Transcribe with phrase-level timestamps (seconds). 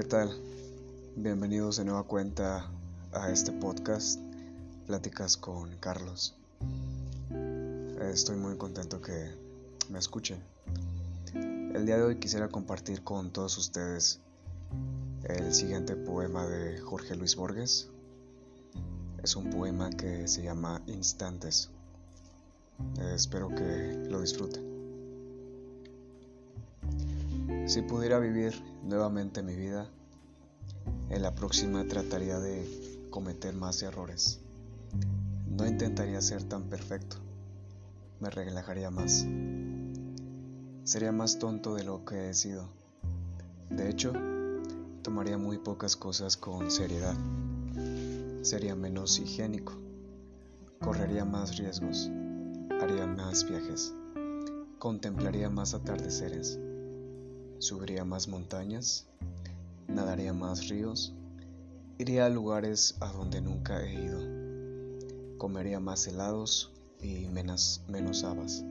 [0.00, 0.34] tal?
[1.16, 2.66] Bienvenidos de nueva cuenta
[3.12, 4.18] a este podcast,
[4.86, 6.34] Pláticas con Carlos.
[8.00, 9.34] Estoy muy contento que
[9.90, 10.42] me escuchen.
[11.34, 14.20] El día de hoy quisiera compartir con todos ustedes
[15.24, 17.90] el siguiente poema de Jorge Luis Borges.
[19.22, 21.68] Es un poema que se llama Instantes.
[23.14, 24.71] Espero que lo disfruten.
[27.64, 28.52] Si pudiera vivir
[28.82, 29.88] nuevamente mi vida,
[31.10, 34.40] en la próxima trataría de cometer más errores.
[35.46, 37.16] No intentaría ser tan perfecto.
[38.18, 39.24] Me relajaría más.
[40.82, 42.68] Sería más tonto de lo que he sido.
[43.70, 44.12] De hecho,
[45.02, 47.14] tomaría muy pocas cosas con seriedad.
[48.42, 49.74] Sería menos higiénico.
[50.80, 52.10] Correría más riesgos.
[52.80, 53.94] Haría más viajes.
[54.80, 56.58] Contemplaría más atardeceres
[57.62, 59.06] subiría más montañas,
[59.86, 61.14] nadaría más ríos,
[61.96, 64.18] iría a lugares a donde nunca he ido,
[65.38, 68.64] comería más helados y menos, menos habas,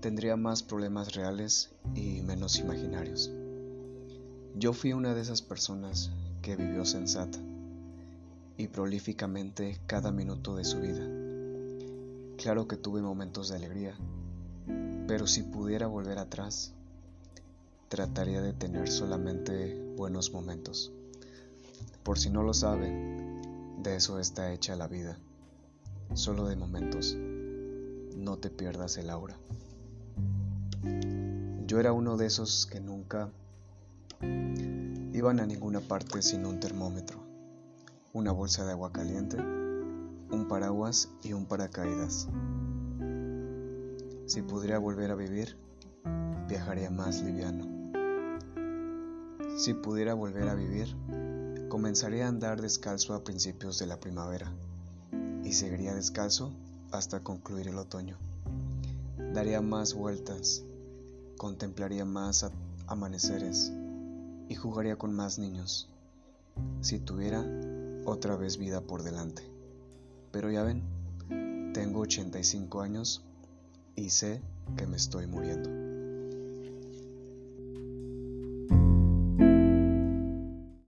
[0.00, 3.32] tendría más problemas reales y menos imaginarios.
[4.54, 7.40] Yo fui una de esas personas que vivió sensata
[8.56, 11.04] y prolíficamente cada minuto de su vida.
[12.36, 13.96] Claro que tuve momentos de alegría,
[15.08, 16.74] pero si pudiera volver atrás,
[17.94, 20.90] trataría de tener solamente buenos momentos.
[22.02, 23.40] Por si no lo saben,
[23.84, 25.16] de eso está hecha la vida,
[26.12, 27.16] solo de momentos.
[28.16, 29.36] No te pierdas el aura.
[31.68, 33.30] Yo era uno de esos que nunca
[35.12, 37.20] iban a ninguna parte sin un termómetro,
[38.12, 42.28] una bolsa de agua caliente, un paraguas y un paracaídas.
[44.26, 45.56] Si pudiera volver a vivir,
[46.48, 47.83] viajaría más liviano.
[49.56, 50.96] Si pudiera volver a vivir,
[51.68, 54.52] comenzaría a andar descalzo a principios de la primavera
[55.44, 56.52] y seguiría descalzo
[56.90, 58.16] hasta concluir el otoño.
[59.32, 60.64] Daría más vueltas,
[61.36, 62.50] contemplaría más
[62.88, 63.72] amaneceres
[64.48, 65.88] y jugaría con más niños
[66.80, 67.44] si tuviera
[68.06, 69.42] otra vez vida por delante.
[70.32, 70.82] Pero ya ven,
[71.72, 73.22] tengo 85 años
[73.94, 74.42] y sé
[74.76, 75.93] que me estoy muriendo.